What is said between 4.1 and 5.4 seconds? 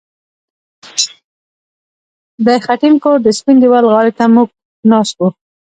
ته موږ ناست وو